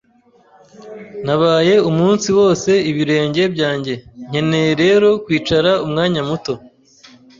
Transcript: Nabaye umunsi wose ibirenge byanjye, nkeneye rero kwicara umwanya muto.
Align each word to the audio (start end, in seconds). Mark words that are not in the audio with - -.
Nabaye 1.25 1.75
umunsi 1.89 2.27
wose 2.39 2.71
ibirenge 2.91 3.41
byanjye, 3.53 3.93
nkeneye 4.29 4.71
rero 4.83 5.09
kwicara 5.23 5.71
umwanya 5.85 6.21
muto. 6.29 6.53